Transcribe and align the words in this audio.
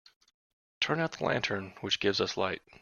Turn 0.79 0.99
out 0.99 1.11
the 1.11 1.25
lantern 1.25 1.75
which 1.81 1.99
gives 1.99 2.19
us 2.19 2.35
light. 2.35 2.63